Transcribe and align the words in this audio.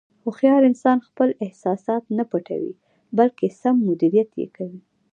هوښیار 0.23 0.61
انسان 0.69 0.97
خپل 1.07 1.29
احساسات 1.45 2.03
نه 2.17 2.23
پټوي، 2.31 2.73
بلکې 3.17 3.47
سم 3.61 3.75
مدیریت 3.87 4.29
یې 4.41 4.47
کوي. 4.55 4.81